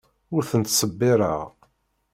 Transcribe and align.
Ur 0.35 0.43
ten-ttṣebbireɣ. 0.49 1.39